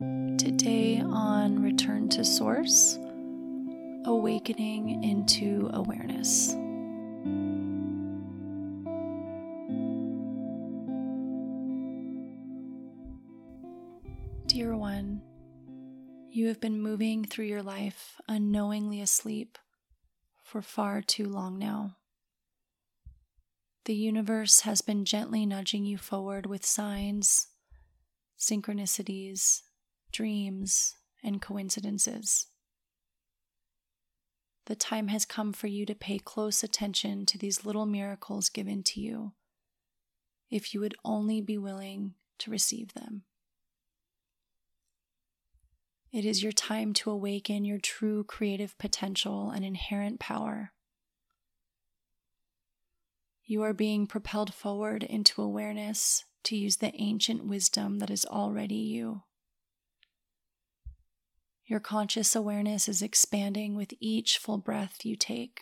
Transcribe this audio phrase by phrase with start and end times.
[0.00, 2.98] Today on Return to Source,
[4.06, 6.54] awakening into awareness.
[14.46, 15.20] Dear one,
[16.30, 19.58] you have been moving through your life unknowingly asleep
[20.42, 21.96] for far too long now.
[23.84, 27.48] The universe has been gently nudging you forward with signs,
[28.38, 29.60] synchronicities,
[30.12, 32.46] dreams, and coincidences.
[34.66, 38.82] The time has come for you to pay close attention to these little miracles given
[38.84, 39.32] to you,
[40.50, 43.24] if you would only be willing to receive them.
[46.12, 50.72] It is your time to awaken your true creative potential and inherent power.
[53.44, 58.76] You are being propelled forward into awareness to use the ancient wisdom that is already
[58.76, 59.22] you.
[61.70, 65.60] Your conscious awareness is expanding with each full breath you take.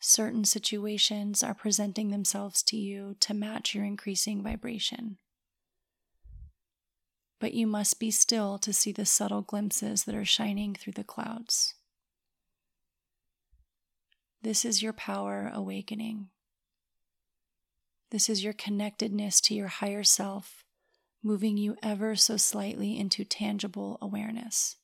[0.00, 5.18] Certain situations are presenting themselves to you to match your increasing vibration.
[7.38, 11.04] But you must be still to see the subtle glimpses that are shining through the
[11.04, 11.74] clouds.
[14.42, 16.30] This is your power awakening.
[18.10, 20.64] This is your connectedness to your higher self,
[21.26, 24.76] moving you ever so slightly into tangible awareness.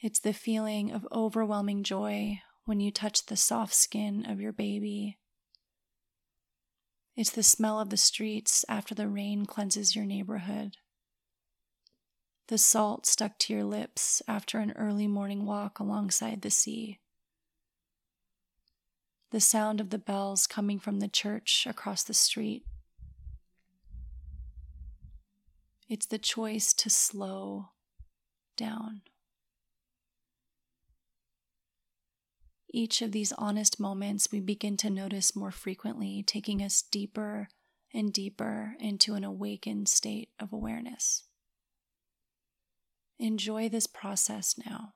[0.00, 5.18] It's the feeling of overwhelming joy when you touch the soft skin of your baby.
[7.16, 10.76] It's the smell of the streets after the rain cleanses your neighborhood
[12.48, 17.00] the salt stuck to your lips after an early morning walk alongside the sea.
[19.32, 22.64] The sound of the bells coming from the church across the street.
[25.88, 27.70] It's the choice to slow
[28.56, 29.02] down.
[32.68, 37.48] Each of these honest moments we begin to notice more frequently, taking us deeper
[37.94, 41.24] and deeper into an awakened state of awareness.
[43.18, 44.92] Enjoy this process now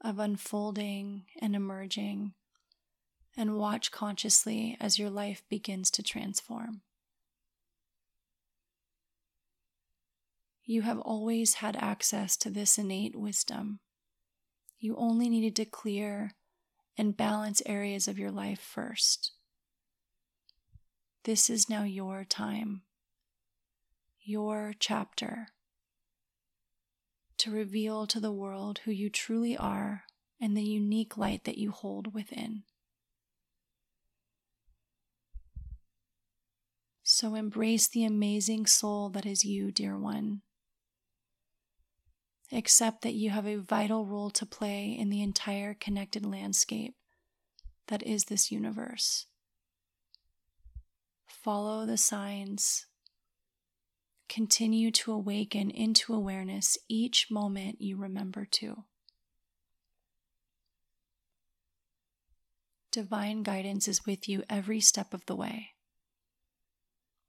[0.00, 2.32] of unfolding and emerging,
[3.36, 6.82] and watch consciously as your life begins to transform.
[10.70, 13.80] You have always had access to this innate wisdom.
[14.78, 16.32] You only needed to clear
[16.94, 19.32] and balance areas of your life first.
[21.24, 22.82] This is now your time,
[24.20, 25.48] your chapter
[27.38, 30.02] to reveal to the world who you truly are
[30.38, 32.64] and the unique light that you hold within.
[37.02, 40.42] So embrace the amazing soul that is you, dear one.
[42.50, 46.94] Accept that you have a vital role to play in the entire connected landscape
[47.88, 49.26] that is this universe.
[51.26, 52.86] Follow the signs
[54.28, 58.84] Continue to awaken into awareness each moment you remember to.
[62.90, 65.70] Divine guidance is with you every step of the way,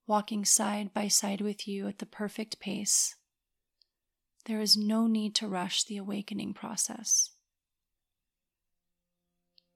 [0.08, 3.16] walking side by side with you at the perfect pace.
[4.46, 7.32] There is no need to rush the awakening process.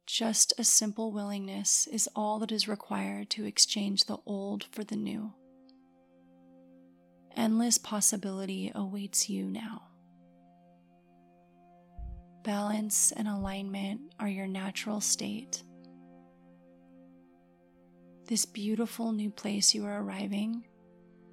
[0.06, 4.96] Just a simple willingness is all that is required to exchange the old for the
[4.96, 5.34] new
[7.36, 9.82] endless possibility awaits you now.
[12.44, 15.64] Balance and alignment are your natural state.
[18.28, 20.66] This beautiful new place you are arriving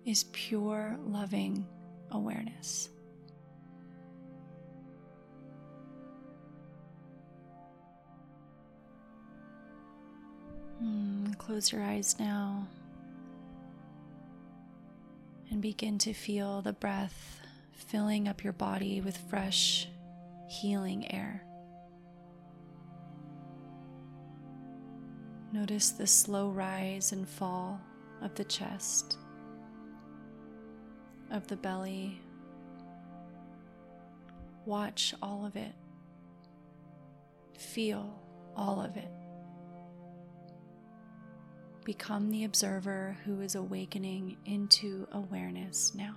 [0.05, 1.67] is pure, loving
[2.11, 2.89] awareness.
[11.51, 12.65] Close your eyes now
[15.51, 17.41] and begin to feel the breath
[17.73, 19.89] filling up your body with fresh,
[20.49, 21.43] healing air.
[25.51, 27.81] Notice the slow rise and fall
[28.23, 29.19] of the chest,
[31.33, 32.21] of the belly.
[34.67, 35.75] Watch all of it.
[37.59, 38.23] Feel
[38.55, 39.11] all of it.
[41.91, 46.15] Become the observer who is awakening into awareness now.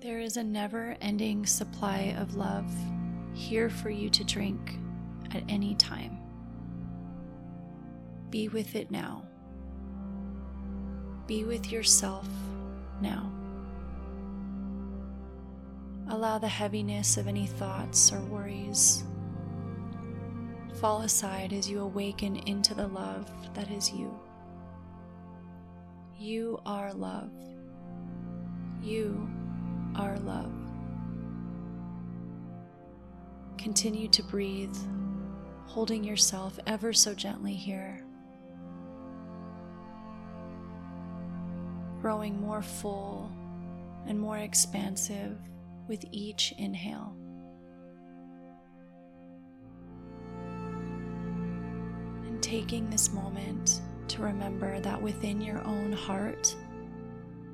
[0.00, 2.72] There is a never ending supply of love
[3.34, 4.78] here for you to drink
[5.34, 6.18] at any time.
[8.30, 9.24] Be with it now.
[11.26, 12.28] Be with yourself
[13.00, 13.30] now.
[16.08, 19.04] Allow the heaviness of any thoughts or worries
[20.82, 24.12] fall aside as you awaken into the love that is you.
[26.18, 27.30] You are love.
[28.82, 29.30] You
[29.94, 30.52] are love.
[33.58, 34.76] Continue to breathe,
[35.66, 38.01] holding yourself ever so gently here.
[42.02, 43.30] Growing more full
[44.08, 45.38] and more expansive
[45.86, 47.14] with each inhale.
[52.26, 56.56] And taking this moment to remember that within your own heart,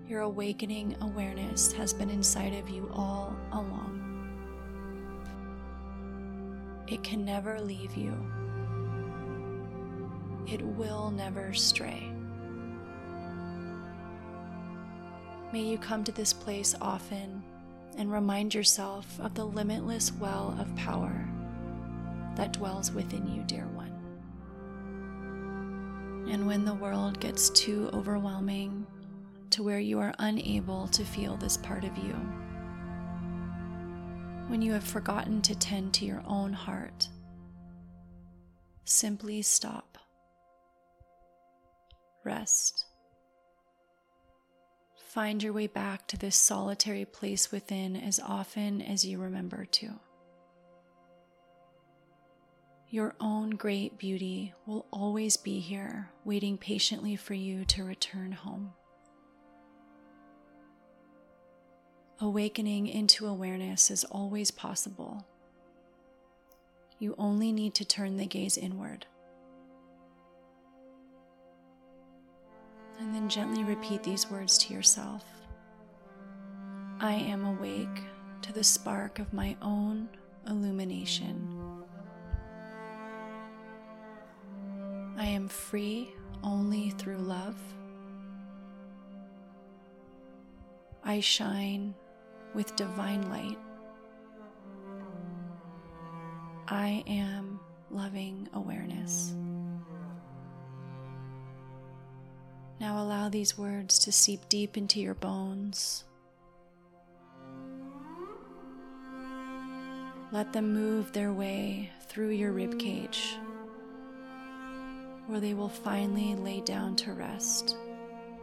[0.09, 3.97] your awakening awareness has been inside of you all along.
[6.89, 8.15] It can never leave you.
[10.47, 12.18] It will never stray.
[15.51, 17.43] May you come to this place often
[17.97, 21.27] and remind yourself of the limitless well of power
[22.37, 23.95] that dwells within you, dear one.
[26.31, 28.87] And when the world gets too overwhelming
[29.51, 32.13] to where you are unable to feel this part of you,
[34.49, 37.09] when you have forgotten to tend to your own heart,
[38.85, 39.97] simply stop,
[42.23, 42.88] rest
[45.09, 49.95] Find your way back to this solitary place within as often as you remember to.
[52.91, 58.75] Your own great beauty will always be here, waiting patiently for you to return home.
[62.21, 65.27] Awakening into awareness is always possible.
[66.99, 69.07] You only need to turn the gaze inward.
[72.99, 75.25] And then gently repeat these words to yourself
[77.01, 78.03] I am awake
[78.43, 80.09] to the spark of my own
[80.49, 81.85] illumination.
[85.17, 86.13] I am free
[86.43, 87.57] only through love.
[91.05, 91.95] I shine
[92.55, 93.59] with divine light.
[96.67, 97.61] I am
[97.91, 99.35] loving awareness.
[102.81, 106.05] Now allow these words to seep deep into your bones.
[110.31, 113.37] Let them move their way through your rib cage,
[115.27, 117.77] where they will finally lay down to rest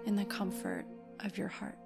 [0.05, 0.85] in the comfort
[1.21, 1.77] of your heart.